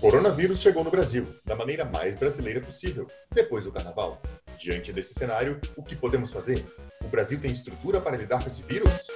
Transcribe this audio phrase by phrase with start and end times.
[0.00, 4.22] coronavírus chegou no Brasil da maneira mais brasileira possível, depois do carnaval.
[4.56, 6.64] Diante desse cenário, o que podemos fazer?
[7.02, 9.08] O Brasil tem estrutura para lidar com esse vírus?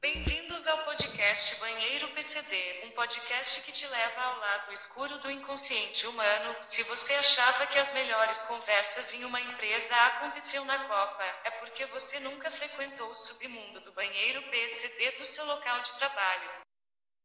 [0.00, 2.54] Bem-vindos ao podcast Banheiro PCD,
[2.86, 6.54] um podcast que te leva ao lado escuro do inconsciente humano.
[6.60, 11.86] Se você achava que as melhores conversas em uma empresa aconteciam na Copa, é porque
[11.86, 16.67] você nunca frequentou o submundo do banheiro PCD do seu local de trabalho.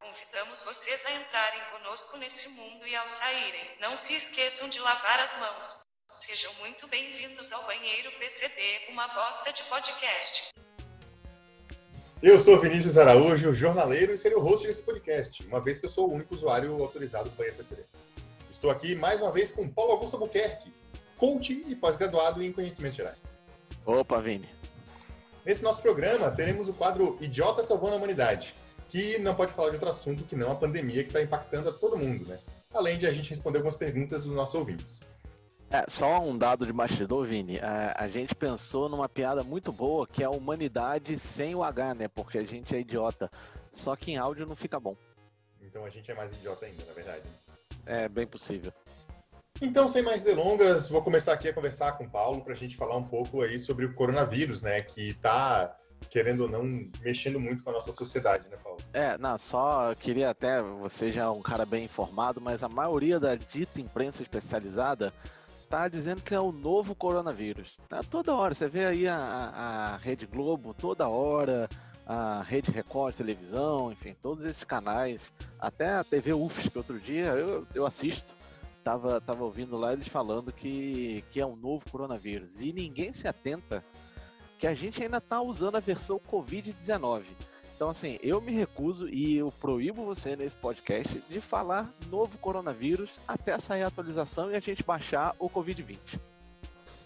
[0.04, 5.18] Convidamos vocês a entrarem conosco nesse mundo e ao saírem, não se esqueçam de lavar
[5.22, 5.80] as mãos.
[6.10, 10.50] Sejam muito bem-vindos ao Banheiro PCD, uma bosta de podcast.
[12.22, 15.90] Eu sou Vinícius Araújo, jornaleiro e serei o host desse podcast, uma vez que eu
[15.90, 17.86] sou o único usuário autorizado do Banheiro PCD.
[18.52, 20.74] Estou aqui mais uma vez com Paulo Augusto Albuquerque,
[21.16, 23.18] coach e pós-graduado em conhecimentos gerais.
[23.86, 24.50] Opa, Vini.
[25.46, 28.54] Nesse nosso programa, teremos o quadro Idiota Salvando a Humanidade,
[28.94, 31.74] que não pode falar de outro assunto que não a pandemia que está impactando a
[31.74, 32.38] todo mundo, né?
[32.72, 35.00] Além de a gente responder algumas perguntas dos nossos ouvintes.
[35.72, 37.58] É, só um dado de bastidor, Vini.
[37.58, 41.96] A, a, gente pensou numa piada muito boa que é a humanidade sem o H,
[41.96, 42.08] né?
[42.08, 43.32] Porque a gente é idiota.
[43.72, 44.96] Só que em áudio não fica bom.
[45.60, 47.24] Então a gente é mais idiota ainda, na verdade.
[47.88, 48.72] É bem possível.
[49.60, 52.76] Então, sem mais delongas, vou começar aqui a conversar com o Paulo para a gente
[52.76, 54.82] falar um pouco aí sobre o coronavírus, né?
[54.82, 55.76] Que está
[56.12, 56.64] querendo ou não,
[57.02, 58.73] mexendo muito com a nossa sociedade, né, Paulo?
[58.94, 63.20] É, não, só queria até, você já é um cara bem informado, mas a maioria
[63.20, 65.12] da dita imprensa especializada
[65.68, 67.76] tá dizendo que é o novo coronavírus.
[67.90, 71.68] Tá toda hora, você vê aí a, a Rede Globo, toda hora,
[72.06, 77.30] a Rede Record televisão, enfim, todos esses canais, até a TV UFSC, que outro dia
[77.30, 78.32] eu, eu assisto,
[78.84, 82.62] tava, tava ouvindo lá eles falando que, que é um novo coronavírus.
[82.62, 83.84] E ninguém se atenta
[84.60, 87.24] que a gente ainda está usando a versão Covid-19.
[87.76, 93.10] Então, assim, eu me recuso e eu proíbo você nesse podcast de falar novo coronavírus
[93.28, 95.98] até sair a atualização e a gente baixar o Covid-20.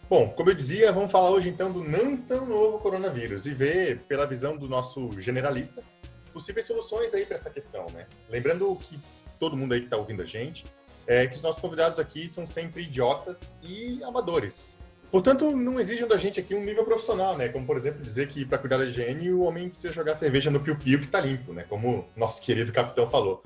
[0.09, 3.99] Bom, como eu dizia, vamos falar hoje então do não tão novo coronavírus e ver,
[4.07, 5.83] pela visão do nosso generalista,
[6.31, 8.05] possíveis soluções aí para essa questão, né?
[8.29, 8.99] Lembrando que
[9.39, 10.65] todo mundo aí que está ouvindo a gente,
[11.05, 14.69] é que os nossos convidados aqui são sempre idiotas e amadores.
[15.11, 17.47] Portanto, não exigem da gente aqui um nível profissional, né?
[17.47, 20.59] Como, por exemplo, dizer que para cuidar da higiene o homem precisa jogar cerveja no
[20.59, 21.65] piu-piu que está limpo, né?
[21.69, 23.41] Como nosso querido capitão falou.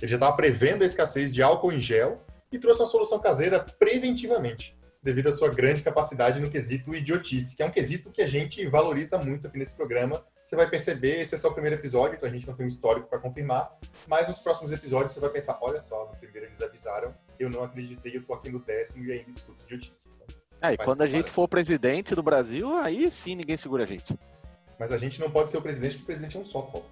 [0.00, 2.20] Ele já estava prevendo a escassez de álcool em gel
[2.50, 7.62] e trouxe uma solução caseira preventivamente, devido à sua grande capacidade no quesito idiotice, que
[7.62, 10.24] é um quesito que a gente valoriza muito aqui nesse programa.
[10.42, 12.68] Você vai perceber, esse é só o primeiro episódio, então a gente não tem um
[12.68, 13.70] histórico para confirmar,
[14.06, 17.62] mas nos próximos episódios você vai pensar, olha só, no primeiro eles avisaram, eu não
[17.62, 20.08] acreditei, eu tô aqui no décimo e ainda escuto idiotice.
[20.14, 23.86] Então, é, e quando a gente for presidente do Brasil, aí sim ninguém segura a
[23.86, 24.18] gente.
[24.78, 26.86] Mas a gente não pode ser o presidente, porque o presidente é um só, Paulo.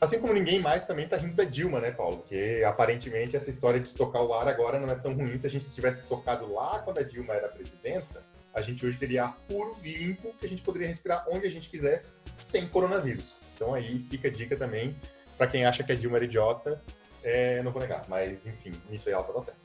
[0.00, 2.18] Assim como ninguém mais também tá rindo da Dilma, né, Paulo?
[2.18, 5.38] Porque aparentemente essa história de estocar o ar agora não é tão ruim.
[5.38, 8.22] Se a gente tivesse estocado lá quando a Dilma era presidenta,
[8.52, 11.70] a gente hoje teria ar puro, limpo, que a gente poderia respirar onde a gente
[11.70, 13.34] quisesse, sem coronavírus.
[13.54, 14.94] Então aí fica a dica também
[15.38, 16.82] para quem acha que a Dilma era idiota,
[17.24, 19.60] é, não vou negar, mas enfim, isso aí ela estava certa.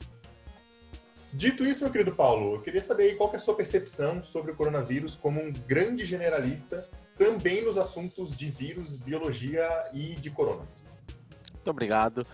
[1.32, 4.56] Dito isso, meu querido Paulo, eu queria saber qual é a sua percepção sobre o
[4.56, 10.82] coronavírus como um grande generalista também nos assuntos de vírus, biologia e de coronas.
[11.54, 12.26] Muito obrigado.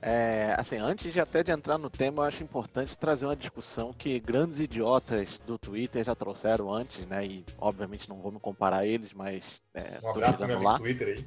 [0.00, 3.92] É, assim, antes de até de entrar no tema, eu acho importante trazer uma discussão
[3.92, 7.24] que grandes idiotas do Twitter já trouxeram antes, né?
[7.26, 9.42] E obviamente não vou me comparar a eles, mas
[9.74, 10.78] é, um abraço para meu lá.
[10.78, 11.26] Twitter aí.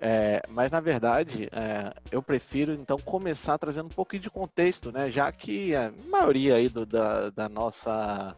[0.00, 5.10] É, mas na verdade, é, eu prefiro então começar trazendo um pouquinho de contexto, né?
[5.10, 8.36] Já que a maioria aí do, da, da nossa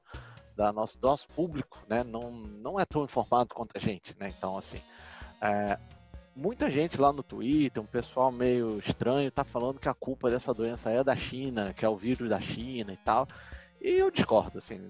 [0.56, 4.32] da nosso, do nosso público, né, não, não é tão informado quanto a gente, né?
[4.36, 4.78] Então assim,
[5.40, 5.78] é,
[6.34, 10.54] muita gente lá no Twitter, um pessoal meio estranho, tá falando que a culpa dessa
[10.54, 13.26] doença é da China, que é o vírus da China e tal.
[13.80, 14.88] E eu discordo, assim,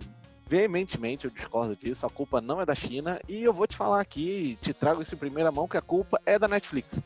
[0.51, 4.01] veementemente eu discordo disso, a culpa não é da China, e eu vou te falar
[4.01, 6.99] aqui, te trago isso em primeira mão, que a culpa é da Netflix.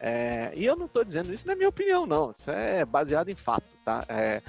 [0.00, 3.36] É, e eu não estou dizendo isso na minha opinião, não, isso é baseado em
[3.36, 4.04] fato, tá?
[4.08, 4.42] É,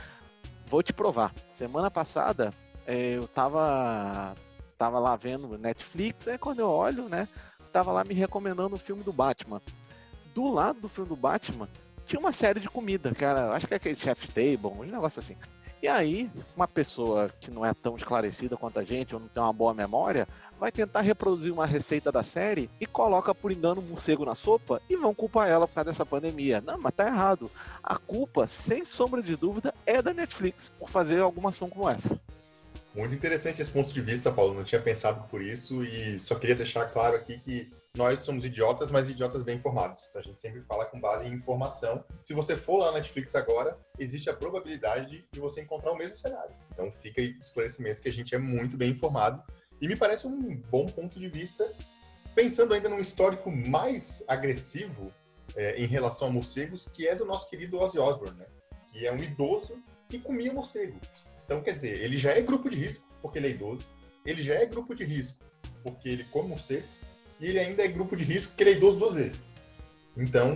[0.65, 1.31] vou te provar.
[1.53, 2.51] Semana passada
[2.87, 4.33] é, eu tava,
[4.79, 7.27] tava lá vendo Netflix, aí quando eu olho, né,
[7.71, 9.61] tava lá me recomendando o filme do Batman.
[10.33, 11.69] Do lado do filme do Batman,
[12.07, 15.37] tinha uma série de comida, cara, acho que é aquele Chef's Table, um negócio assim.
[15.81, 19.41] E aí, uma pessoa que não é tão esclarecida quanto a gente, ou não tem
[19.41, 20.27] uma boa memória,
[20.59, 24.79] vai tentar reproduzir uma receita da série e coloca por engano um morcego na sopa
[24.87, 26.61] e vão culpar ela por causa dessa pandemia.
[26.61, 27.49] Não, mas tá errado.
[27.81, 32.19] A culpa, sem sombra de dúvida, é da Netflix por fazer alguma ação como essa.
[32.93, 34.53] Muito interessante esse ponto de vista, Paulo.
[34.53, 38.89] Não tinha pensado por isso e só queria deixar claro aqui que nós somos idiotas,
[38.89, 40.07] mas idiotas bem informados.
[40.09, 42.03] Então a gente sempre fala com base em informação.
[42.21, 46.17] Se você for lá na Netflix agora, existe a probabilidade de você encontrar o mesmo
[46.17, 46.55] cenário.
[46.71, 49.43] Então fica aí o esclarecimento que a gente é muito bem informado.
[49.81, 51.69] E me parece um bom ponto de vista,
[52.33, 55.11] pensando ainda num histórico mais agressivo
[55.55, 58.45] é, em relação a morcegos, que é do nosso querido Ozzy Osbourne, né?
[58.91, 60.99] que é um idoso que comia morcego.
[61.45, 63.85] Então, quer dizer, ele já é grupo de risco, porque ele é idoso,
[64.25, 65.39] ele já é grupo de risco,
[65.83, 66.87] porque ele come morcego,
[67.41, 69.41] e ele ainda é grupo de risco porque ele é idoso duas vezes.
[70.15, 70.55] Então,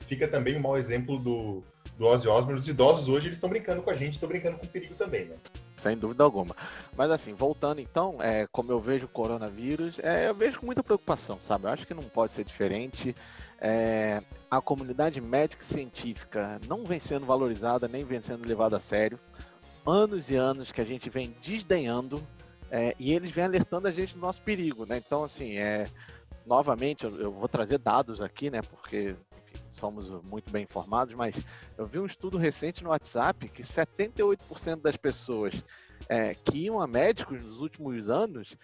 [0.00, 1.62] fica também um mau exemplo do,
[1.98, 2.58] do Ozzy Osbourne.
[2.58, 5.26] Os idosos hoje eles estão brincando com a gente, estão brincando com o perigo também,
[5.26, 5.36] né?
[5.76, 6.56] Sem dúvida alguma.
[6.96, 10.82] Mas assim, voltando então, é, como eu vejo o coronavírus, é, eu vejo com muita
[10.82, 11.66] preocupação, sabe?
[11.66, 13.14] Eu acho que não pode ser diferente.
[13.60, 18.80] É, a comunidade médica e científica não vem sendo valorizada, nem vem sendo levada a
[18.80, 19.18] sério.
[19.86, 22.22] Anos e anos que a gente vem desdenhando
[22.70, 24.96] é, e eles vêm alertando a gente do nosso perigo, né?
[24.96, 25.86] Então, assim, é,
[26.46, 28.60] novamente, eu, vou trazer dados aqui, né?
[28.62, 31.34] Porque enfim, somos muito bem informados, mas
[31.76, 35.54] eu vi um estudo recente no WhatsApp que 78% das pessoas
[36.08, 38.56] é, que iam a médicos nos últimos anos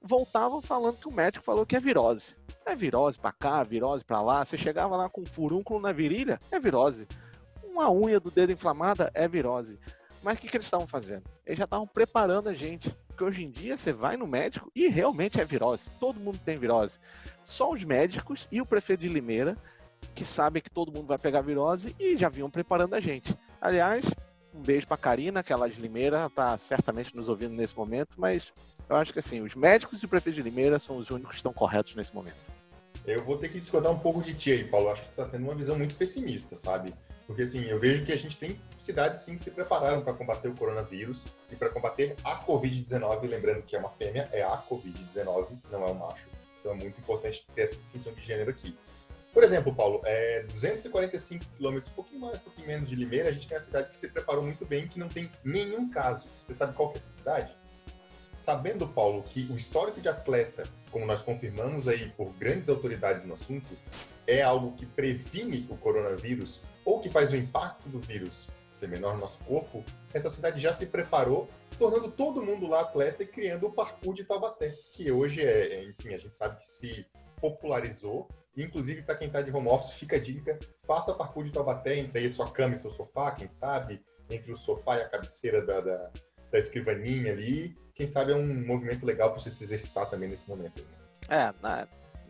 [0.00, 2.36] voltavam falando que o médico falou que é virose.
[2.64, 4.44] É virose para cá, virose para lá.
[4.44, 7.06] Você chegava lá com um furúnculo na virilha, é virose.
[7.62, 9.78] Uma unha do dedo inflamada é virose.
[10.22, 11.24] Mas o que, que eles estavam fazendo?
[11.46, 14.86] Eles já estavam preparando a gente porque hoje em dia você vai no médico e
[14.86, 15.90] realmente é virose.
[15.98, 16.98] Todo mundo tem virose.
[17.42, 19.56] Só os médicos e o prefeito de Limeira
[20.14, 23.36] que sabem que todo mundo vai pegar virose e já vinham preparando a gente.
[23.60, 24.04] Aliás,
[24.54, 28.10] um beijo para Karina, que ela é de Limeira, está certamente nos ouvindo nesse momento,
[28.16, 28.52] mas
[28.88, 31.38] eu acho que assim, os médicos e o prefeito de Limeira são os únicos que
[31.38, 32.36] estão corretos nesse momento.
[33.04, 34.90] Eu vou ter que discordar um pouco de ti aí, Paulo.
[34.90, 36.94] Acho que tu tá tendo uma visão muito pessimista, sabe?
[37.28, 40.48] Porque assim, eu vejo que a gente tem cidades sim que se prepararam para combater
[40.48, 45.58] o coronavírus e para combater a Covid-19, lembrando que é uma fêmea, é a Covid-19,
[45.70, 46.26] não é um macho.
[46.58, 48.74] Então é muito importante ter essa distinção de gênero aqui.
[49.34, 53.32] Por exemplo, Paulo, é 245 quilômetros, um pouquinho mais, um pouquinho menos de Limeira, a
[53.32, 56.26] gente tem a cidade que se preparou muito bem, que não tem nenhum caso.
[56.46, 57.54] Você sabe qual é essa cidade?
[58.40, 63.34] Sabendo, Paulo, que o histórico de atleta, como nós confirmamos aí por grandes autoridades no
[63.34, 63.68] assunto,
[64.28, 69.14] é algo que previne o coronavírus, ou que faz o impacto do vírus ser menor
[69.14, 69.82] no nosso corpo,
[70.12, 71.48] essa cidade já se preparou,
[71.78, 75.84] tornando todo mundo lá atleta e criando o parkour de Taubaté, que hoje é, é
[75.84, 77.06] enfim, a gente sabe que se
[77.40, 78.28] popularizou.
[78.56, 82.18] Inclusive, para quem está de home office, fica a dica: faça parkour de Taubaté entre
[82.18, 85.80] aí sua cama e seu sofá, quem sabe, entre o sofá e a cabeceira da,
[85.80, 86.10] da,
[86.50, 87.74] da escrivaninha ali.
[87.94, 90.84] Quem sabe é um movimento legal para você se exercitar também nesse momento.
[91.28, 91.52] É,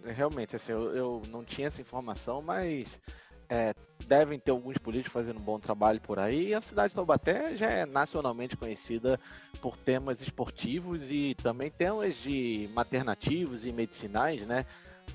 [0.05, 2.89] realmente, assim, eu, eu não tinha essa informação, mas
[3.49, 3.73] é,
[4.07, 6.49] devem ter alguns políticos fazendo um bom trabalho por aí.
[6.49, 9.19] E a cidade de Taubaté já é nacionalmente conhecida
[9.61, 14.65] por temas esportivos e também temas de maternativos e medicinais, né?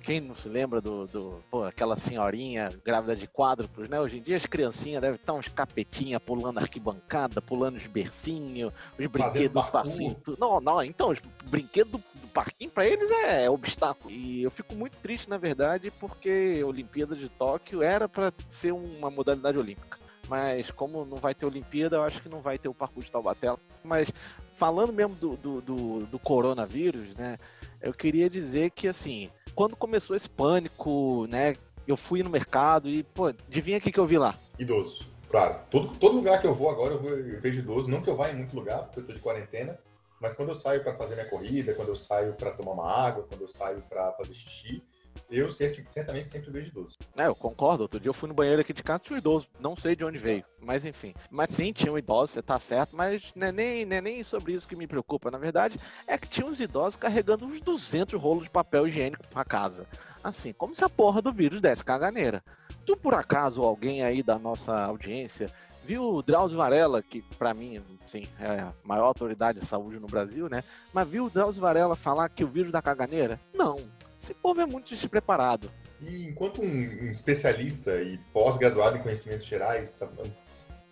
[0.01, 3.99] Quem não se lembra do, do pô, aquela senhorinha grávida de quádruplos, né?
[3.99, 9.07] Hoje em dia as criancinhas devem estar uns capetinha pulando arquibancada, pulando os bercinhos, os
[9.07, 10.17] brinquedos do passinho.
[10.37, 12.03] Não, não, então, os brinquedos do,
[12.33, 14.11] parquinho para eles é, é, obstáculo.
[14.11, 18.73] E eu fico muito triste, na verdade, porque a Olimpíada de Tóquio era para ser
[18.73, 20.02] uma modalidade olímpica.
[20.27, 23.11] Mas como não vai ter Olimpíada, eu acho que não vai ter o parkour de
[23.11, 23.53] Taubaté.
[23.83, 24.09] Mas
[24.57, 27.37] falando mesmo do, do, do, do coronavírus, né?
[27.81, 31.53] Eu queria dizer que assim, quando começou esse pânico, né?
[31.85, 34.35] Eu fui no mercado e, pô, adivinha o que, que eu vi lá?
[34.57, 35.05] Idoso.
[35.29, 35.59] Claro.
[35.69, 37.89] Todo, todo lugar que eu vou agora eu, vou, eu vejo idoso.
[37.89, 39.77] Não que eu vá em muito lugar, porque eu tô de quarentena.
[40.21, 43.25] Mas quando eu saio para fazer minha corrida, quando eu saio para tomar uma água,
[43.27, 44.81] quando eu saio para fazer xixi,
[45.29, 46.97] eu certamente sempre vejo idoso.
[47.17, 47.83] É, eu concordo.
[47.83, 49.47] Outro dia eu fui no banheiro aqui de casa tinha um idoso.
[49.59, 51.13] Não sei de onde veio, mas enfim.
[51.29, 54.23] Mas sim, tinha um idoso, você tá certo, mas não é nem, não é nem
[54.23, 55.31] sobre isso que me preocupa.
[55.31, 59.43] Na verdade, é que tinha uns idosos carregando uns 200 rolos de papel higiênico pra
[59.43, 59.85] casa.
[60.23, 62.43] Assim, como se a porra do vírus desse caganeira.
[62.85, 65.49] Tu, por acaso, alguém aí da nossa audiência
[65.85, 70.07] viu o Drauzio Varela, que para mim, sim, é a maior autoridade de saúde no
[70.07, 70.63] Brasil, né?
[70.93, 73.39] Mas viu o Drauzio Varela falar que o vírus da caganeira?
[73.53, 73.77] Não.
[74.23, 75.69] Esse povo é muito despreparado.
[75.99, 79.99] E enquanto um, um especialista e pós-graduado em conhecimentos gerais,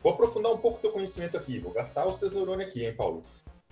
[0.03, 2.93] vou aprofundar um pouco o teu conhecimento aqui, vou gastar os teus neurônios aqui, hein,
[2.93, 3.23] Paulo?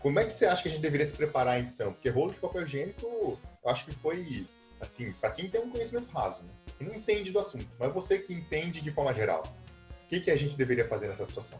[0.01, 1.91] Como é que você acha que a gente deveria se preparar então?
[1.91, 4.47] Porque rolo de papel higiênico, eu acho que foi,
[4.79, 6.49] assim, para quem tem um conhecimento raso, né?
[6.79, 9.43] Não entende do assunto, mas você que entende de forma geral.
[10.09, 11.59] Que, que a gente deveria fazer nessa situação?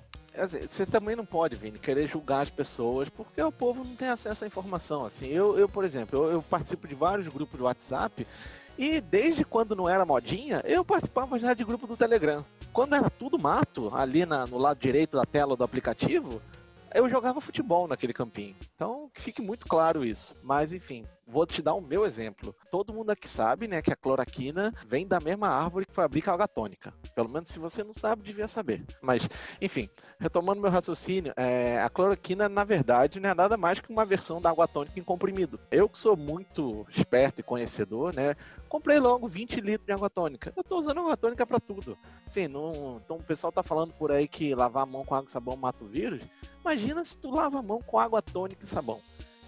[0.68, 4.44] Você também não pode, Vini, querer julgar as pessoas, porque o povo não tem acesso
[4.44, 5.06] à informação.
[5.06, 8.26] Assim, eu, eu por exemplo, eu, eu participo de vários grupos de WhatsApp
[8.76, 12.44] e desde quando não era modinha, eu participava já de grupo do Telegram.
[12.74, 16.42] Quando era tudo mato, ali na, no lado direito da tela do aplicativo,
[16.96, 18.56] eu jogava futebol naquele campinho.
[18.76, 20.34] Então, que fique muito claro isso.
[20.42, 22.56] Mas, enfim, vou te dar o meu exemplo.
[22.72, 26.34] Todo mundo aqui sabe, né, que a cloroquina vem da mesma árvore que fabrica a
[26.34, 26.92] água tônica.
[27.16, 28.84] Pelo menos se você não sabe, devia saber.
[29.02, 29.28] Mas,
[29.62, 29.88] enfim,
[30.20, 34.42] retomando meu raciocínio, é, a cloroquina, na verdade, não é nada mais que uma versão
[34.42, 35.60] da água tônica em comprimido.
[35.72, 38.36] Eu que sou muito esperto e conhecedor, né,
[38.68, 40.52] comprei logo 20 litros de água tônica.
[40.56, 41.98] Eu tô usando água tônica para tudo.
[42.28, 45.28] Sim, não, então o pessoal tá falando por aí que lavar a mão com água
[45.30, 46.22] e sabão mata o vírus.
[46.62, 49.00] Imagina se tu lava a mão com água tônica e sabão.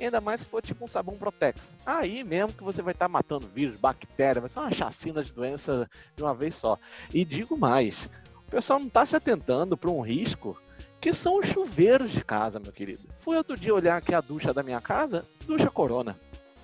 [0.05, 1.73] Ainda mais se for tipo um sabão Protex.
[1.85, 5.31] Aí mesmo que você vai estar tá matando vírus, bactéria, vai ser uma chacina de
[5.31, 6.77] doença de uma vez só.
[7.13, 8.09] E digo mais,
[8.47, 10.59] o pessoal não está se atentando para um risco
[10.99, 13.01] que são os chuveiros de casa, meu querido.
[13.19, 16.15] Fui outro dia olhar aqui a ducha da minha casa, ducha Corona.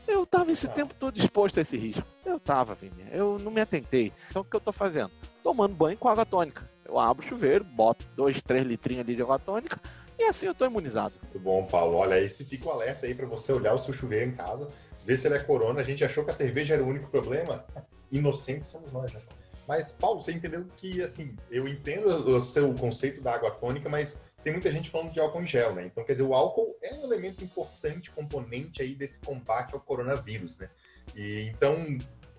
[0.08, 0.70] Eu tava esse ah.
[0.70, 2.04] tempo todo exposto a esse risco.
[2.26, 3.06] Eu tava, Vini.
[3.12, 4.14] Eu não me atentei.
[4.30, 5.12] Então o que eu tô fazendo?
[5.44, 6.64] Tomando banho com água tônica.
[6.86, 9.80] Eu abro o chuveiro, boto dois, três litrinhos ali de água tônica,
[10.18, 11.14] e assim eu tô imunizado.
[11.22, 11.98] Muito bom, Paulo.
[11.98, 14.68] Olha, aí se fica o alerta aí para você olhar o seu chuveiro em casa,
[15.06, 15.82] ver se ele é corona.
[15.82, 17.66] A gente achou que a cerveja era o único problema.
[18.12, 19.22] Inocentes somos nós, né?
[19.68, 24.18] Mas, Paulo, você entendeu que, assim, eu entendo o seu conceito da água tônica, mas
[24.42, 25.86] tem muita gente falando de álcool em gel, né?
[25.86, 30.58] Então, quer dizer, o álcool é um elemento importante, componente aí desse combate ao coronavírus,
[30.58, 30.70] né?
[31.14, 31.76] E então,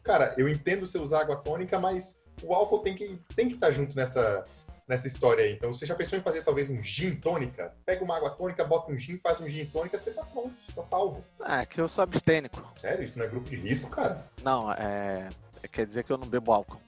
[0.02, 3.66] cara, eu entendo você usar água tônica, mas o álcool tem que, tem que estar
[3.66, 4.42] tá junto nessa,
[4.88, 5.52] nessa história aí.
[5.52, 7.75] Então, você já pensou em fazer talvez um gin tônica?
[7.85, 10.83] Pega uma água tônica, bota um gin, faz um gin tônica, você tá pronto, tá
[10.83, 11.23] salvo.
[11.38, 12.61] Ah, é que eu sou abstênico.
[12.80, 13.04] Sério?
[13.04, 14.25] Isso não é grupo de risco, cara?
[14.42, 15.28] Não, é.
[15.71, 16.80] Quer dizer que eu não bebo álcool.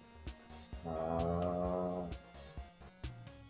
[0.86, 2.06] Ah.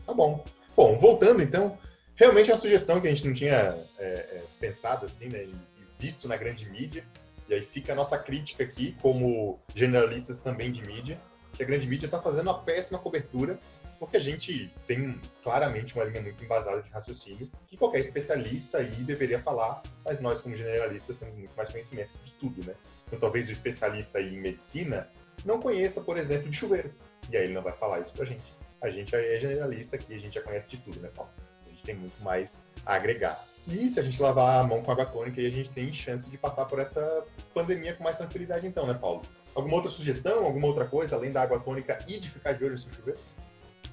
[0.04, 0.44] Tá bom.
[0.74, 1.78] Bom, voltando então,
[2.16, 5.44] realmente é uma sugestão que a gente não tinha é, é, pensado assim, né?
[5.44, 5.54] E
[5.98, 7.04] visto na grande mídia.
[7.48, 11.18] E aí fica a nossa crítica aqui, como generalistas também de mídia,
[11.52, 13.58] que a grande mídia está fazendo uma péssima cobertura
[14.00, 18.88] porque a gente tem claramente uma linha muito embasada de raciocínio que qualquer especialista aí
[18.88, 22.74] deveria falar, mas nós, como generalistas, temos muito mais conhecimento de tudo, né?
[23.06, 25.06] Então, talvez o especialista aí em medicina
[25.44, 26.90] não conheça, por exemplo, de chuveiro.
[27.30, 28.42] E aí ele não vai falar isso pra gente.
[28.80, 31.30] A gente é generalista aqui, a gente já conhece de tudo, né, Paulo?
[31.66, 33.44] A gente tem muito mais a agregar.
[33.68, 36.30] E se a gente lavar a mão com água tônica, aí a gente tem chance
[36.30, 39.20] de passar por essa pandemia com mais tranquilidade, então, né, Paulo?
[39.54, 42.72] Alguma outra sugestão, alguma outra coisa, além da água tônica e de ficar de olho
[42.72, 43.20] no seu chuveiro?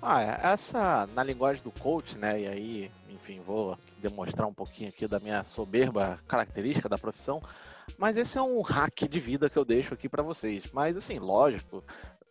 [0.01, 4.89] Ah, é, essa, na linguagem do coach, né, e aí, enfim, vou demonstrar um pouquinho
[4.89, 7.41] aqui da minha soberba característica da profissão,
[7.97, 10.65] mas esse é um hack de vida que eu deixo aqui para vocês.
[10.71, 11.83] Mas, assim, lógico,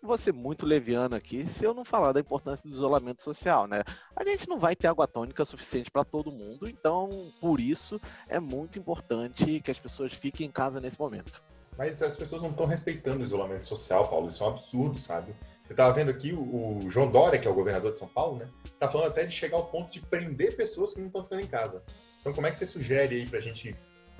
[0.02, 3.82] vou ser muito leviano aqui se eu não falar da importância do isolamento social, né?
[4.14, 8.38] A gente não vai ter água tônica suficiente para todo mundo, então, por isso, é
[8.38, 11.42] muito importante que as pessoas fiquem em casa nesse momento.
[11.76, 15.34] Mas as pessoas não estão respeitando o isolamento social, Paulo, isso é um absurdo, sabe?
[15.68, 18.48] Eu estava vendo aqui o, João Dória, que é o governador de São Paulo, né?
[18.78, 21.46] Tá falando até de chegar ao ponto de prender pessoas que não estão ficando em
[21.46, 21.82] casa.
[22.20, 23.74] Então, como é que você sugere aí para a gente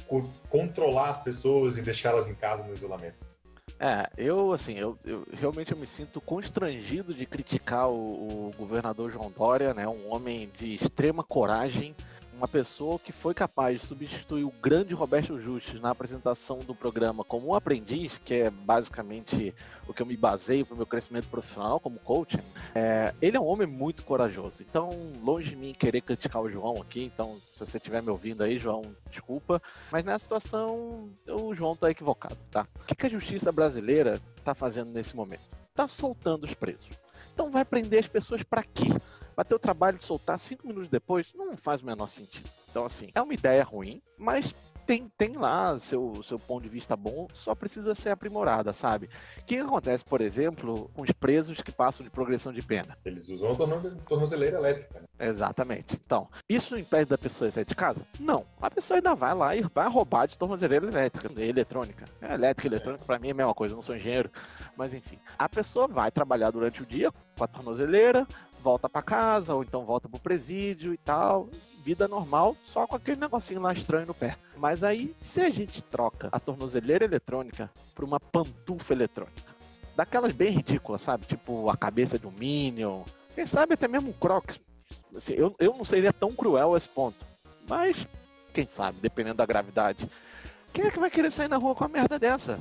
[0.09, 3.25] co controlar as pessoas e deixá-las em casa no isolamento?
[3.79, 9.13] É, eu assim, eu, eu, realmente eu me sinto constrangido de criticar o, o governador
[9.13, 9.87] João Dória, né?
[9.87, 11.95] Um homem de extrema coragem
[12.37, 17.25] uma pessoa que foi capaz de substituir o grande Roberto Justus na apresentação do programa
[17.25, 19.55] como um aprendiz, que é basicamente
[19.89, 22.39] o que eu me baseio para o meu crescimento profissional como coach,
[22.75, 24.57] é, ele é um homem muito corajoso.
[24.61, 24.91] Então,
[25.23, 28.59] longe de mim querer criticar o João aqui, então se você estiver me ouvindo aí,
[28.59, 32.67] João, desculpa, mas nessa situação o João está equivocado, tá?
[32.79, 35.41] O que, a justiça brasileira está fazendo nesse momento?
[35.71, 36.89] Está soltando os presos.
[37.33, 38.89] Então vai prender as pessoas para quê?
[39.37, 41.35] Vai ter o trabalho de soltar cinco minutos depois?
[41.35, 42.49] Não faz o menor sentido.
[42.71, 44.55] Então, assim, é uma ideia ruim, mas
[44.87, 49.11] tem, tem lá seu, seu ponto de vista bom, só precisa ser aprimorada, sabe?
[49.39, 52.97] O que acontece, por exemplo, com os presos que passam de progressão de pena?
[53.05, 53.55] Eles usam a
[54.07, 55.01] tornozeleira elétrica.
[55.01, 55.07] Né?
[55.19, 56.01] Exatamente.
[56.07, 58.07] Então, isso impede da pessoa sair de casa?
[58.21, 58.47] Não.
[58.61, 62.05] A pessoa ainda vai lá e vai roubar de tornozeleira elétrica, eletrônica.
[62.23, 64.31] É, elétrica e eletrônica, para mim é a mesma coisa, eu não sou engenheiro.
[64.77, 68.27] Mas enfim, a pessoa vai trabalhar durante o dia com a tornozeleira,
[68.63, 71.49] volta para casa, ou então volta pro presídio e tal.
[71.85, 74.37] Vida normal, só com aquele negocinho lá estranho no pé.
[74.57, 79.55] Mas aí, se a gente troca a tornozeleira eletrônica por uma pantufa eletrônica,
[79.95, 81.27] daquelas bem ridículas, sabe?
[81.27, 83.03] Tipo a cabeça de um Minion,
[83.35, 84.59] quem sabe até mesmo um Crocs.
[85.15, 87.25] Assim, eu, eu não seria tão cruel a esse ponto.
[87.69, 87.97] Mas,
[88.53, 90.09] quem sabe, dependendo da gravidade.
[90.73, 92.59] Quem é que vai querer sair na rua com uma merda dessa?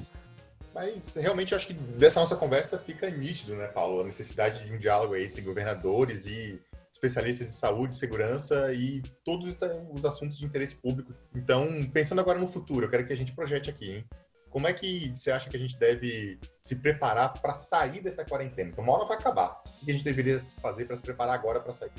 [0.75, 4.01] Mas realmente eu acho que dessa nossa conversa fica nítido, né, Paulo?
[4.01, 6.59] A necessidade de um diálogo entre governadores e
[6.91, 9.57] especialistas de saúde, segurança e todos
[9.93, 11.13] os assuntos de interesse público.
[11.33, 14.05] Então, pensando agora no futuro, eu quero que a gente projete aqui, hein?
[14.49, 18.69] Como é que você acha que a gente deve se preparar para sair dessa quarentena?
[18.69, 19.63] Então, uma hora vai acabar.
[19.81, 21.91] O que a gente deveria fazer para se preparar agora para sair?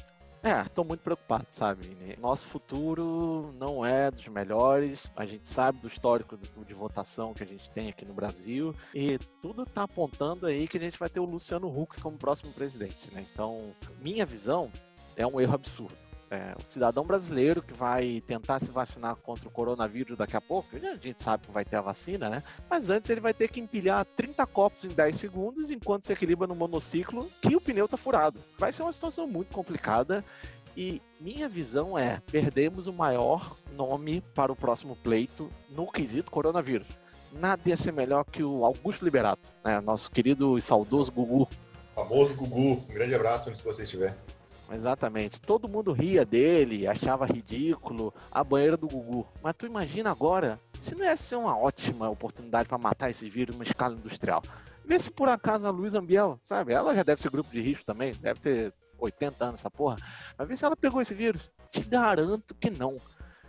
[0.42, 2.16] É, tô muito preocupado, sabe?
[2.18, 5.10] Nosso futuro não é dos melhores.
[5.16, 9.18] A gente sabe do histórico de votação que a gente tem aqui no Brasil e
[9.42, 13.12] tudo tá apontando aí que a gente vai ter o Luciano Huck como próximo presidente,
[13.12, 13.26] né?
[13.32, 14.70] Então, minha visão
[15.16, 16.05] é um erro absurdo.
[16.30, 20.68] É, o cidadão brasileiro que vai tentar se vacinar contra o coronavírus daqui a pouco,
[20.74, 22.42] a gente sabe que vai ter a vacina, né?
[22.68, 26.48] Mas antes ele vai ter que empilhar 30 copos em 10 segundos enquanto se equilibra
[26.48, 28.40] no monociclo que o pneu tá furado.
[28.58, 30.24] Vai ser uma situação muito complicada
[30.76, 36.88] e minha visão é: perdemos o maior nome para o próximo pleito no quesito coronavírus.
[37.32, 39.80] Nada ia ser melhor que o Augusto Liberato, né?
[39.80, 41.48] Nosso querido e saudoso Gugu.
[41.94, 44.16] Famoso Gugu, um grande abraço onde você estiver.
[44.70, 45.40] Exatamente.
[45.40, 49.26] Todo mundo ria dele, achava ridículo a banheira do Gugu.
[49.42, 53.54] Mas tu imagina agora, se não ia ser uma ótima oportunidade para matar esse vírus
[53.54, 54.42] numa escala industrial.
[54.84, 56.72] Vê se por acaso a Luísa Ambiel, sabe?
[56.72, 59.96] Ela já deve ser grupo de risco também, deve ter 80 anos essa porra.
[60.38, 61.42] Mas vê se ela pegou esse vírus.
[61.70, 62.96] Te garanto que não.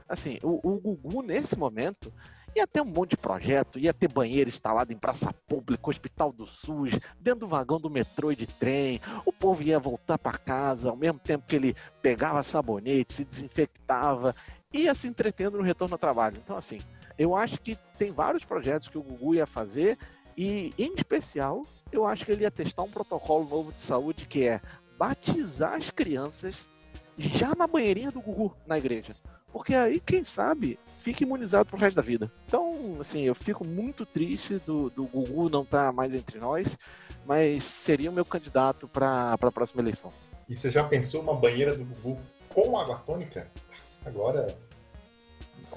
[0.09, 2.11] Assim, o, o Gugu nesse momento
[2.55, 6.47] Ia ter um monte de projeto, ia ter banheiro instalado em praça pública, hospital do
[6.47, 8.99] SUS, dentro do vagão do metrô e de trem.
[9.25, 14.35] O povo ia voltar para casa ao mesmo tempo que ele pegava sabonete, se desinfectava,
[14.73, 16.37] ia se entretendo no retorno ao trabalho.
[16.43, 16.79] Então, assim,
[17.17, 19.97] eu acho que tem vários projetos que o Gugu ia fazer
[20.35, 24.47] e, em especial, eu acho que ele ia testar um protocolo novo de saúde que
[24.47, 24.61] é
[24.97, 26.67] batizar as crianças
[27.17, 29.15] já na banheirinha do Gugu na igreja.
[29.51, 30.77] Porque aí, quem sabe,
[31.07, 32.29] fica imunizado pro resto da vida.
[32.45, 36.67] Então, assim, eu fico muito triste do, do Gugu não estar tá mais entre nós,
[37.25, 40.11] mas seria o meu candidato para a próxima eleição.
[40.49, 43.47] E você já pensou uma banheira do Gugu com água tônica?
[44.05, 44.53] Agora,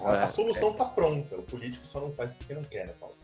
[0.01, 0.85] a, a é, solução é.
[0.95, 1.37] pronta.
[1.37, 3.15] O político só não faz porque não quer, né, Paulo?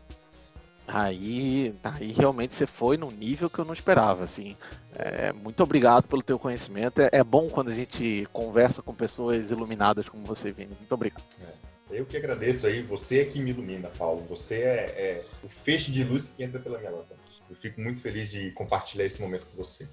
[0.87, 4.55] Aí, aí realmente você foi num nível que eu não esperava, assim.
[4.95, 7.01] É, muito obrigado pelo teu conhecimento.
[7.01, 10.73] É, é, bom quando a gente conversa com pessoas iluminadas como você, Vini.
[10.73, 11.21] Muito obrigado.
[11.41, 11.66] É.
[11.89, 14.25] Eu que agradeço aí, você é que me ilumina, Paulo.
[14.29, 17.19] Você é, é, o feixe de luz que entra pela minha lâmpada.
[17.49, 19.87] Eu fico muito feliz de compartilhar esse momento com você.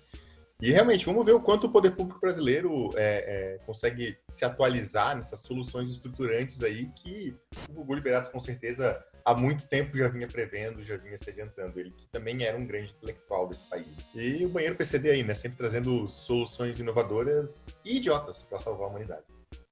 [0.61, 5.17] E realmente, vamos ver o quanto o poder público brasileiro é, é, consegue se atualizar
[5.17, 7.37] nessas soluções estruturantes aí que
[7.69, 11.79] o Gugu Liberato com certeza há muito tempo já vinha prevendo, já vinha se adiantando.
[11.79, 13.87] Ele que também era um grande intelectual desse país.
[14.15, 15.35] E o banheiro PCD aí, né?
[15.35, 19.25] Sempre trazendo soluções inovadoras e idiotas para salvar a humanidade.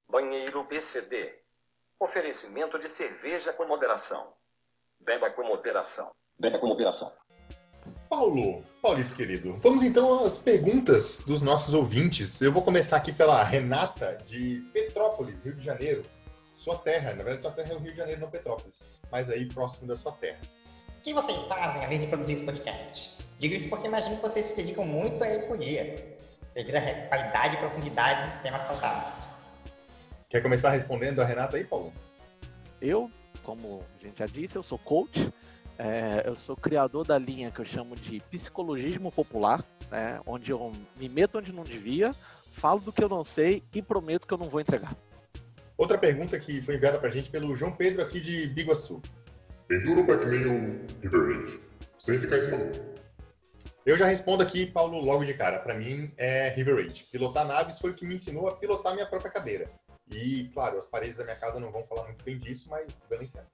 [0.08, 1.41] Banheiro PCD
[2.02, 4.32] Oferecimento de cerveja com moderação.
[4.98, 6.10] Beba com moderação.
[6.36, 7.12] Beba com moderação.
[8.10, 12.42] Paulo, Paulito querido, vamos então às perguntas dos nossos ouvintes.
[12.42, 16.04] Eu vou começar aqui pela Renata, de Petrópolis, Rio de Janeiro.
[16.52, 18.74] Sua terra, na verdade, sua terra é o Rio de Janeiro, não Petrópolis,
[19.08, 20.40] mas aí próximo da sua terra.
[20.98, 23.16] O que vocês fazem além de produzir esse podcast?
[23.38, 26.18] Digo isso porque imagino que vocês se dedicam muito a ele por dia,
[26.52, 29.31] devido à qualidade e profundidade dos temas tratados.
[30.32, 31.92] Quer começar respondendo a Renata aí, Paulo?
[32.80, 33.10] Eu,
[33.42, 35.30] como a gente já disse, eu sou coach.
[35.78, 40.72] É, eu sou criador da linha que eu chamo de psicologismo popular, né, onde eu
[40.96, 42.14] me meto onde não devia,
[42.52, 44.96] falo do que eu não sei e prometo que eu não vou entregar.
[45.76, 49.02] Outra pergunta que foi enviada pra gente pelo João Pedro aqui de Biguaçu.
[49.70, 51.60] Enduro, Pac-Man ou River
[51.98, 52.58] Sem ficar em cima
[53.84, 55.58] Eu já respondo aqui, Paulo, logo de cara.
[55.58, 57.04] Para mim é River Raid.
[57.10, 59.70] Pilotar naves foi o que me ensinou a pilotar minha própria cadeira.
[60.12, 63.26] E, claro, as paredes da minha casa não vão falar muito bem disso, mas dando
[63.26, 63.50] certo.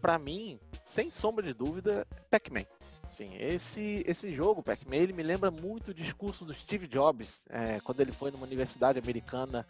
[0.00, 2.64] Pra mim, sem sombra de dúvida, Pac-Man.
[3.12, 7.78] Sim, esse, esse jogo, Pac-Man, ele me lembra muito o discurso do Steve Jobs, é,
[7.84, 9.66] quando ele foi numa universidade americana,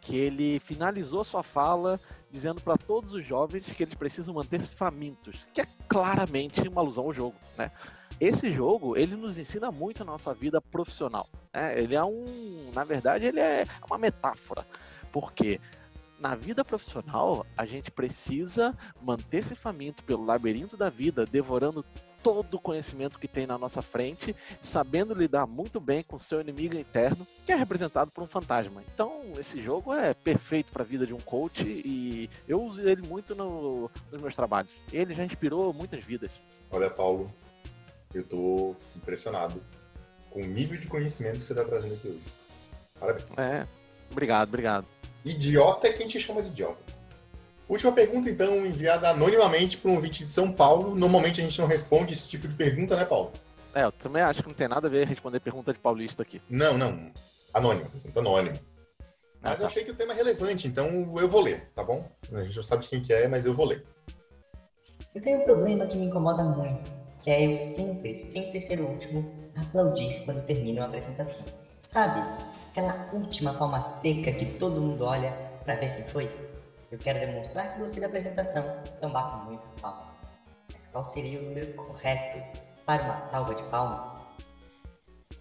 [0.00, 5.46] que ele finalizou sua fala dizendo para todos os jovens que eles precisam manter-se famintos,
[5.52, 7.70] que é claramente uma alusão ao jogo, né?
[8.18, 11.28] Esse jogo, ele nos ensina muito na nossa vida profissional.
[11.52, 11.78] Né?
[11.78, 14.66] Ele é um, na verdade, ele é uma metáfora,
[15.12, 15.60] porque
[16.18, 21.84] na vida profissional, a gente precisa manter-se faminto pelo labirinto da vida, devorando
[22.22, 26.76] todo o conhecimento que tem na nossa frente, sabendo lidar muito bem com seu inimigo
[26.76, 28.82] interno, que é representado por um fantasma.
[28.92, 33.02] Então, esse jogo é perfeito para a vida de um coach e eu uso ele
[33.02, 34.72] muito no, nos meus trabalhos.
[34.92, 36.32] Ele já inspirou muitas vidas.
[36.70, 37.30] Olha, Paulo,
[38.12, 39.62] eu tô impressionado
[40.30, 42.22] com o nível de conhecimento que você está trazendo aqui hoje.
[42.98, 43.38] Parabéns.
[43.38, 43.66] É,
[44.10, 44.86] obrigado, obrigado.
[45.26, 46.80] Idiota é quem te chama de idiota.
[47.68, 50.94] Última pergunta, então, enviada anonimamente para um ouvinte de São Paulo.
[50.94, 53.32] Normalmente a gente não responde esse tipo de pergunta, né, Paulo?
[53.74, 56.40] É, eu também acho que não tem nada a ver responder pergunta de paulista aqui.
[56.48, 57.10] Não, não.
[57.52, 58.56] Anônimo, pergunta anônima.
[59.42, 59.62] Mas ah, tá.
[59.62, 62.08] eu achei que o tema é relevante, então eu vou ler, tá bom?
[62.32, 63.84] A gente não sabe de quem que é, mas eu vou ler.
[65.14, 68.86] Eu tenho um problema que me incomoda muito, que é eu sempre, sempre ser o
[68.86, 71.44] último a aplaudir quando termino uma apresentação.
[71.82, 72.20] Sabe?
[72.76, 75.32] Aquela última palma seca que todo mundo olha
[75.64, 76.30] para ver quem foi?
[76.92, 80.20] Eu quero demonstrar que gostei da apresentação, então bato muitas palmas.
[80.70, 84.20] Mas qual seria o número correto para uma salva de palmas?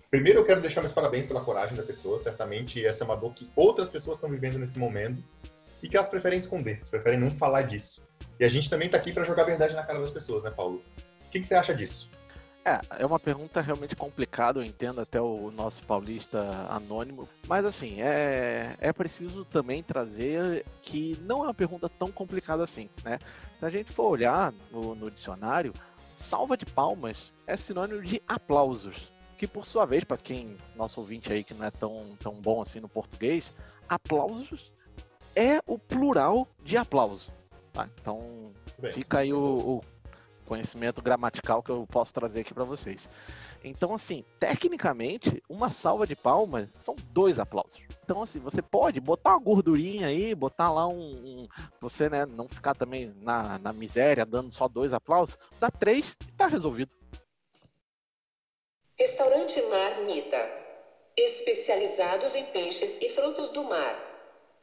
[0.10, 2.18] Primeiro, eu quero deixar meus parabéns pela coragem da pessoa.
[2.18, 5.22] Certamente essa é uma dor que outras pessoas estão vivendo nesse momento
[5.84, 8.02] e que elas preferem esconder, preferem não falar disso.
[8.40, 10.52] E a gente também está aqui para jogar a verdade na cara das pessoas, né,
[10.52, 10.82] Paulo?
[11.28, 12.10] O que, que você acha disso?
[12.66, 18.02] É, é uma pergunta realmente complicada, eu entendo até o nosso paulista anônimo, mas assim,
[18.02, 23.20] é, é preciso também trazer que não é uma pergunta tão complicada assim, né?
[23.60, 25.74] Se a gente for olhar no, no dicionário,
[26.16, 31.32] salva de palmas é sinônimo de aplausos, que por sua vez, para quem, nosso ouvinte
[31.32, 33.46] aí que não é tão, tão bom assim no português,
[33.88, 34.72] aplausos
[35.36, 37.30] é o plural de aplauso,
[37.72, 37.88] tá?
[38.02, 39.82] Então, Bem, fica aí o, o
[40.46, 43.02] conhecimento gramatical que eu posso trazer aqui para vocês.
[43.64, 47.82] Então, assim, tecnicamente, uma salva de palmas são dois aplausos.
[48.04, 50.94] Então, assim, você pode botar uma gordurinha aí, botar lá um.
[50.94, 51.48] um
[51.82, 56.32] você, né, não ficar também na, na miséria dando só dois aplausos, dá três e
[56.34, 56.94] tá resolvido.
[59.00, 60.66] Restaurante Marmita.
[61.18, 64.16] Especializados em peixes e frutos do mar.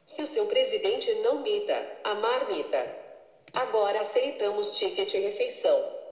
[0.03, 3.02] Se o seu presidente não mita, a marmita.
[3.53, 6.03] Agora aceitamos ticket refeição.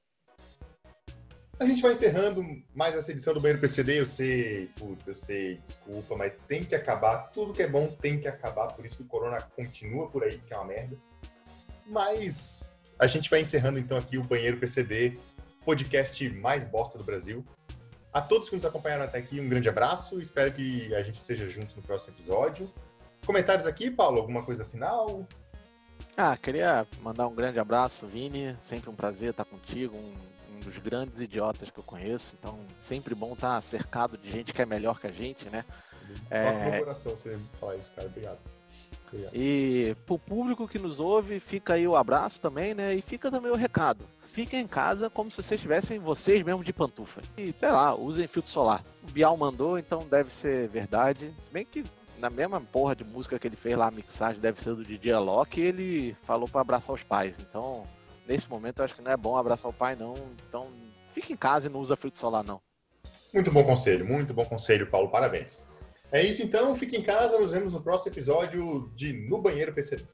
[1.60, 4.00] A gente vai encerrando mais essa edição do Banheiro PCD.
[4.00, 7.32] Eu sei, putz, eu sei, desculpa, mas tem que acabar.
[7.34, 8.74] Tudo que é bom tem que acabar.
[8.74, 10.96] Por isso que o Corona continua por aí, que é uma merda.
[11.86, 15.20] Mas a gente vai encerrando então aqui o Banheiro PCD,
[15.66, 17.44] podcast mais bosta do Brasil.
[18.14, 20.20] A todos que nos acompanharam até aqui, um grande abraço.
[20.20, 22.72] Espero que a gente esteja junto no próximo episódio.
[23.26, 24.20] Comentários aqui, Paulo?
[24.20, 25.28] Alguma coisa final?
[26.16, 28.56] Ah, queria mandar um grande abraço, Vini.
[28.62, 30.14] Sempre um prazer estar contigo, um,
[30.56, 32.36] um dos grandes idiotas que eu conheço.
[32.38, 35.64] Então, sempre bom estar cercado de gente que é melhor que a gente, né?
[36.30, 36.80] É...
[36.80, 38.08] coração você falar isso, cara.
[38.08, 38.40] Obrigado.
[39.08, 39.32] Obrigado.
[39.34, 42.94] E pro público que nos ouve, fica aí o abraço também, né?
[42.94, 44.06] E fica também o recado.
[44.32, 47.22] Fiquem em casa como se vocês estivessem vocês mesmo de pantufa.
[47.38, 48.82] E, sei lá, usem filtro solar.
[49.04, 51.34] O Bial mandou, então deve ser verdade.
[51.40, 51.84] Se bem que
[52.22, 55.16] na mesma porra de música que ele fez lá, a mixagem deve ser do DJ
[55.18, 57.36] Loki, ele falou para abraçar os pais.
[57.40, 57.84] Então,
[58.28, 60.14] nesse momento, eu acho que não é bom abraçar o pai, não.
[60.48, 60.68] Então,
[61.12, 62.62] fique em casa e não usa filtro solar, não.
[63.34, 65.10] Muito bom conselho, muito bom conselho, Paulo.
[65.10, 65.66] Parabéns.
[66.12, 70.06] É isso então, fique em casa, nos vemos no próximo episódio de No Banheiro PCD.